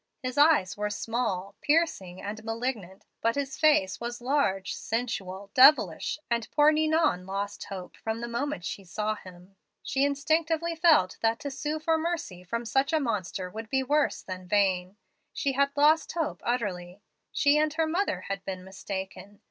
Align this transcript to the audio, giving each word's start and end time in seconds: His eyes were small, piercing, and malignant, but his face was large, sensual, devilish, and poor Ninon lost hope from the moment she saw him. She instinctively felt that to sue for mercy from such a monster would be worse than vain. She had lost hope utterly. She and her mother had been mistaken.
His 0.23 0.35
eyes 0.35 0.75
were 0.75 0.89
small, 0.89 1.53
piercing, 1.61 2.23
and 2.23 2.43
malignant, 2.43 3.05
but 3.21 3.35
his 3.35 3.55
face 3.59 3.99
was 4.01 4.19
large, 4.19 4.73
sensual, 4.73 5.51
devilish, 5.53 6.17
and 6.27 6.49
poor 6.49 6.71
Ninon 6.71 7.27
lost 7.27 7.65
hope 7.65 7.95
from 7.97 8.19
the 8.19 8.27
moment 8.27 8.65
she 8.65 8.83
saw 8.83 9.13
him. 9.13 9.57
She 9.83 10.03
instinctively 10.03 10.75
felt 10.75 11.19
that 11.21 11.37
to 11.41 11.51
sue 11.51 11.79
for 11.79 11.99
mercy 11.99 12.43
from 12.43 12.65
such 12.65 12.91
a 12.93 12.99
monster 12.99 13.47
would 13.51 13.69
be 13.69 13.83
worse 13.83 14.23
than 14.23 14.47
vain. 14.47 14.97
She 15.33 15.51
had 15.51 15.69
lost 15.77 16.13
hope 16.13 16.41
utterly. 16.43 17.03
She 17.31 17.59
and 17.59 17.71
her 17.75 17.85
mother 17.85 18.21
had 18.21 18.43
been 18.43 18.63
mistaken. 18.63 19.39